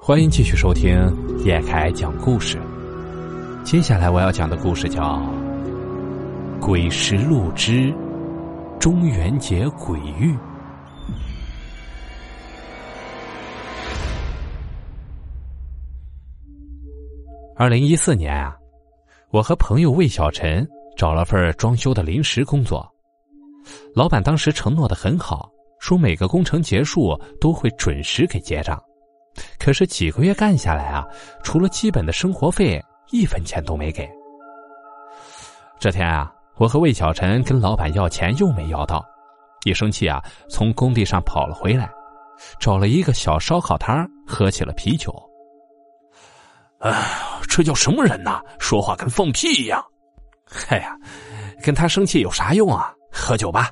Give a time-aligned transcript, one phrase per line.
[0.00, 0.96] 欢迎继续收听
[1.44, 2.58] 叶凯讲故事。
[3.62, 5.02] 接下来我要讲的故事叫
[6.60, 7.92] 《鬼石路之
[8.80, 10.32] 中元节鬼域》。
[17.54, 18.56] 二零一四年啊，
[19.30, 22.88] 我和朋友魏小晨找了份装修的临时工作，
[23.94, 28.82] 老板当时承诺的很好，说每个工程结束都会准时给结账。
[29.58, 31.06] 可是几个月干下来啊，
[31.42, 34.08] 除了基本的生活费，一分钱都没给。
[35.78, 39.04] 这天啊，我和魏小晨跟老板要钱又没要到，
[39.64, 41.88] 一生气啊，从工地上跑了回来，
[42.58, 45.14] 找了一个小烧烤摊喝起了啤酒。
[46.80, 46.92] 哎，
[47.48, 48.40] 这叫什么人呐？
[48.58, 49.84] 说话跟放屁一样！
[50.68, 50.96] 哎呀，
[51.62, 52.92] 跟他生气有啥用啊？
[53.12, 53.70] 喝酒吧。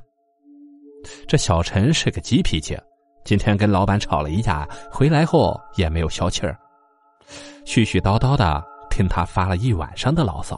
[1.28, 2.76] 这小陈是个急脾气。
[3.26, 6.56] 今天跟老板吵了一架，回来后也没有消气儿，
[7.64, 10.56] 絮絮叨叨的听他发了一晚上的牢骚。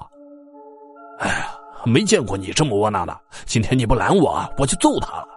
[1.19, 3.21] 哎呀，没见过你这么窝囊的！
[3.47, 5.29] 今天你不拦我，我就揍他了。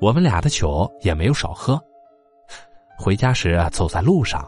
[0.00, 1.82] 我们俩的酒也没有少喝。
[2.98, 4.46] 回家时走在路上，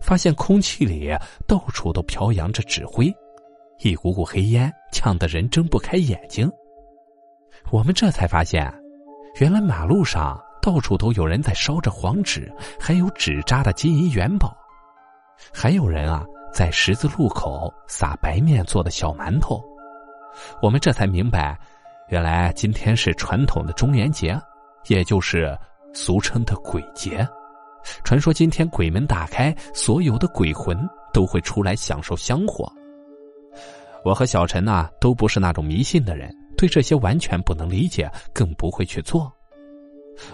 [0.00, 1.14] 发现空气里
[1.46, 3.14] 到处都飘扬着纸灰，
[3.80, 6.50] 一股股黑烟呛得人睁不开眼睛。
[7.70, 8.74] 我们这才发现，
[9.38, 10.42] 原来马路上。
[10.64, 14.56] 到处都有人在烧着黄纸，还有纸扎的金银元宝，
[15.52, 19.62] 还有人啊在十字路口撒白面做的小馒头。
[20.62, 21.54] 我们这才明白，
[22.08, 24.40] 原来今天是传统的中元节，
[24.86, 25.54] 也就是
[25.92, 27.28] 俗称的鬼节。
[28.02, 30.74] 传说今天鬼门打开，所有的鬼魂
[31.12, 32.72] 都会出来享受香火。
[34.02, 39.30] 我和小陈呢都不是那种迷信的人，对这些完全不能理解，更不会去做。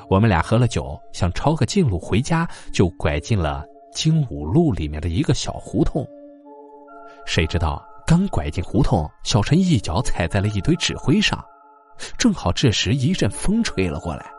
[0.08, 6.06] 我们俩喝了酒，想抄个近路回家，就拐进了精武路里面的一个小胡同。
[7.26, 11.42] 谁知道刚拐进胡同，小陈一脚踩在了一堆纸灰上，
[12.18, 14.30] 正好这时一阵风吹了过来，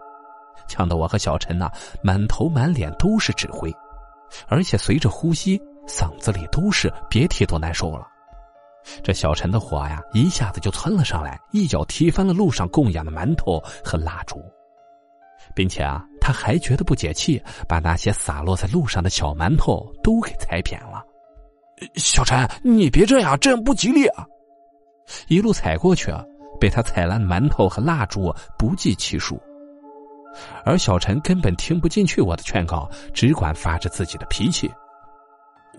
[0.67, 1.71] 呛得我和小陈呐
[2.03, 3.73] 满头满脸都是纸灰，
[4.47, 8.07] 而且随着呼吸，嗓子里都是，别提多难受了。
[9.03, 14.41] 这小陈的火呀，一下子就窜了上来，一脚踢翻了路上供养的馒头和蜡烛。
[15.55, 21.03] 并且啊，他还觉得不解气，把那些洒落在路上的小馒头都给踩扁了。
[21.95, 24.25] 小陈，你别这样，这样不吉利啊！
[25.27, 26.13] 一路踩过去，
[26.59, 29.41] 被他踩烂馒头和蜡烛不计其数。
[30.63, 34.71] 而小陈根本听不进去我的劝告，只管发着自己的脾气。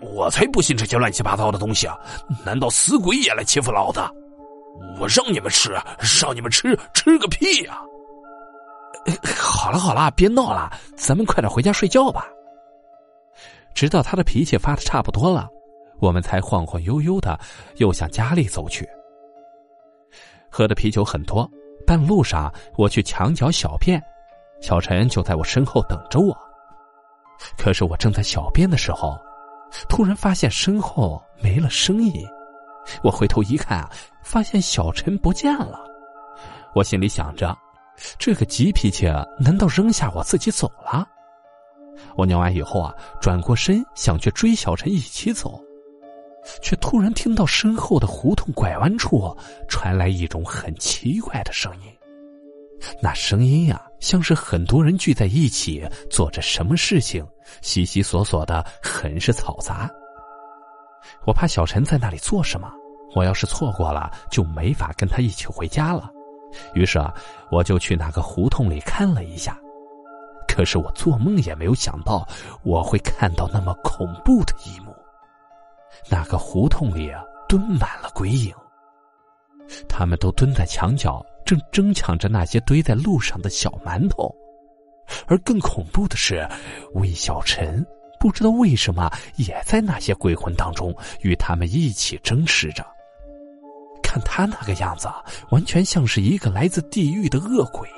[0.01, 1.97] 我才不信这些乱七八糟的东西啊！
[2.45, 4.01] 难道死鬼也来欺负老子？
[4.99, 5.71] 我让你们吃，
[6.21, 7.79] 让你们吃，吃个屁呀！
[9.37, 12.25] 好了好了，别闹了，咱们快点回家睡觉吧。
[13.73, 15.49] 直到他的脾气发的差不多了，
[15.99, 17.39] 我们才晃晃悠悠的
[17.77, 18.87] 又向家里走去。
[20.49, 21.49] 喝的啤酒很多，
[21.85, 24.01] 半路上我去墙角小便，
[24.61, 26.37] 小陈就在我身后等着我。
[27.57, 29.19] 可是我正在小便的时候，
[29.89, 32.25] 突然发现身后没了声音。
[33.03, 33.89] 我回头一看，
[34.21, 35.79] 发现小陈不见了。
[36.75, 37.57] 我心里想着。
[38.17, 39.07] 这个急脾气，
[39.39, 41.07] 难道扔下我自己走了？
[42.15, 45.61] 我尿完以后啊，转过身想去追小陈一起走，
[46.61, 49.35] 却突然听到身后的胡同拐弯处
[49.67, 51.93] 传来一种很奇怪的声音。
[53.01, 57.25] 那声音呀，像是很多人聚在一起做着什么事情，
[57.61, 59.89] 悉悉索索的，很是嘈杂。
[61.25, 62.69] 我怕小陈在那里做什么，
[63.15, 66.09] 我要是错过了，就没法跟他一起回家了。
[66.73, 67.13] 于是啊，
[67.51, 69.57] 我就去那个胡同里看了一下，
[70.47, 72.27] 可是我做梦也没有想到
[72.63, 74.93] 我会看到那么恐怖的一幕。
[76.09, 78.53] 那个胡同里啊，蹲满了鬼影，
[79.87, 84.33] 他们都蹲在墙角，正争抢着那些堆在路上的小馒头。
[85.27, 86.47] 而更恐怖的是，
[86.93, 87.85] 魏小晨
[88.19, 92.85] 不知道为什么也在那些鬼魂当中，与他们一起争食着。
[94.13, 95.09] 看他那个样子，
[95.49, 97.89] 完全像是一个来自地狱的恶鬼。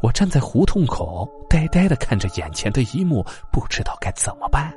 [0.00, 4.72] 我站在胡同口，呆呆的看着眼前的一幕，不知道该怎么办。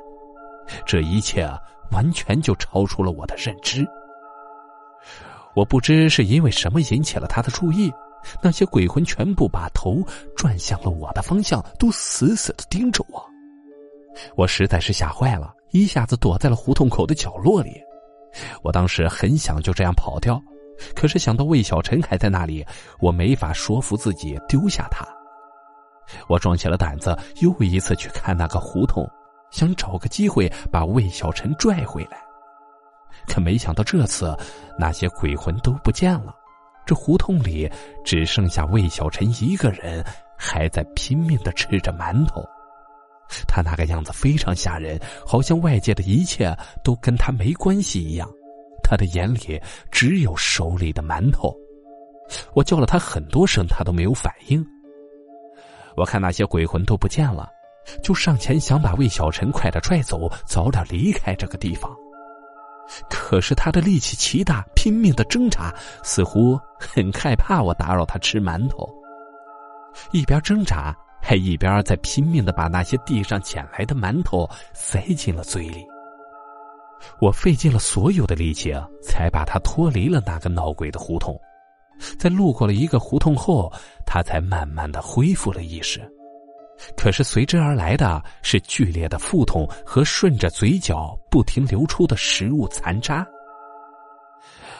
[0.84, 1.48] 这一切
[1.92, 3.86] 完全就超出了我的认知。
[5.54, 7.92] 我不知是因为什么引起了他的注意，
[8.42, 10.02] 那些鬼魂全部把头
[10.36, 13.24] 转向了我的方向，都死死的盯着我。
[14.34, 17.80] 我实在是吓坏了，一下子躲在了胡同口的角落里。
[18.62, 20.40] 我当时很想就这样跑掉，
[20.94, 22.64] 可是想到魏小晨还在那里，
[23.00, 25.06] 我没法说服自己丢下他。
[26.28, 29.08] 我壮起了胆子，又一次去看那个胡同，
[29.50, 32.20] 想找个机会把魏小晨拽回来。
[33.26, 34.36] 可没想到这次，
[34.78, 36.34] 那些鬼魂都不见了，
[36.86, 37.70] 这胡同里
[38.04, 40.04] 只剩下魏小晨一个人，
[40.36, 42.42] 还在拼命的吃着馒头。
[43.46, 48.28] 他那个样子非常吓人，好像外界的一切都跟他没关系一样。
[48.82, 49.60] 他的眼里
[49.90, 51.54] 只有手里的馒头。
[52.54, 54.64] 我叫了他很多声，他都没有反应。
[55.96, 57.48] 我看那些鬼魂都不见了，
[58.02, 61.94] 就上前想把魏小晨快点拽走，早点离开这个地方。
[63.08, 65.72] 可是他的力气奇大，拼命的挣扎，
[66.02, 68.88] 似乎很害怕我打扰他吃馒头。
[70.12, 75.86] 一边挣扎，还一边在拼命的把那些地上捡来的馒头塞进了嘴里。
[77.20, 81.38] 我费尽了所有的力气啊，才把他脱离了那个闹鬼的胡同。
[82.18, 83.70] 在路过了一个胡同后，
[84.06, 86.00] 他才慢慢的恢复了意识。
[86.96, 93.26] 可是随之而来的是剧烈的腹痛和顺着嘴角不停流出的食物残渣。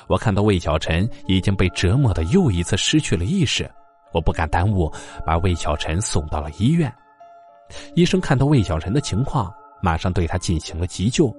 [0.07, 3.71] 我看到魏小晨已经被折磨的又一次失去了意识，
[4.13, 4.91] 我不敢耽误，
[5.25, 6.93] 把魏小晨送到了医院。
[7.95, 9.53] 医生看到魏小晨的情况，
[9.83, 11.35] 马上对他进行了急救。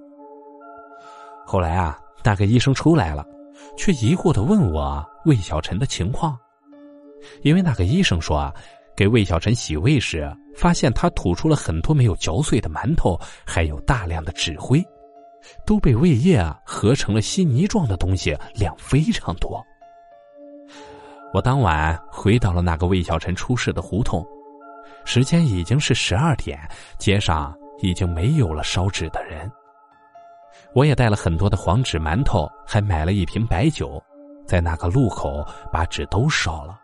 [1.45, 3.25] 后来啊，那个医生出来了，
[3.77, 6.37] 却疑惑的问我魏小晨的情况，
[7.43, 8.53] 因为那个医生说啊。
[8.93, 14.83] 给魏小晨洗胃时，发现他吐出了很多没有嚼碎的馒头，还有大量的纸灰，
[15.65, 19.65] 都被胃液啊合成了稀泥状的东西，量非常多。
[21.33, 24.23] 我当晚回到了那个魏小晨出事的胡同，
[25.05, 26.69] 时间已经是十二点，
[26.99, 29.51] 街上已经没有了烧纸的人。
[30.75, 33.99] 我也带了很多的黄纸馒头，还买了一瓶白酒，
[34.45, 36.79] 在那个路口把纸都烧了。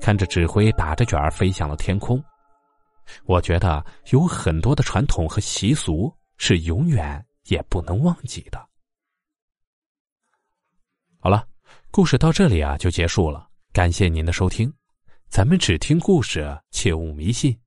[0.00, 2.20] 看着纸灰打着卷儿飞向了天空，
[3.26, 8.60] 我觉得有很多的传统和习俗是永远也不能忘记的。
[11.20, 11.46] 好了，
[11.92, 14.70] 故事到这里啊就结束了，感谢您的收听。
[15.30, 17.58] 咱们只听故事，切勿迷信。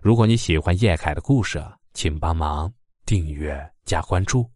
[0.00, 1.62] 如果你喜欢叶凯的故事，
[1.92, 2.72] 请帮忙
[3.04, 4.50] 订阅加关注。